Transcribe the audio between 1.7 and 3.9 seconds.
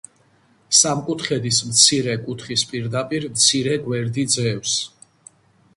მცირე კუთხის პირდაპირ მცირე